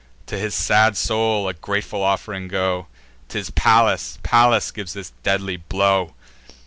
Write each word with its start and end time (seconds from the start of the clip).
To 0.25 0.35
his 0.35 0.55
sad 0.55 0.97
soul 0.97 1.47
a 1.47 1.53
grateful 1.53 2.01
off'ring 2.01 2.47
go! 2.47 2.87
'Tis 3.29 3.51
Pallas, 3.51 4.17
Pallas 4.23 4.71
gives 4.71 4.93
this 4.93 5.13
deadly 5.21 5.57
blow." 5.57 6.15